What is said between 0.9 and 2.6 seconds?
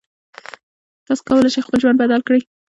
تاسو کولی شئ خپل ژوند بدل کړئ.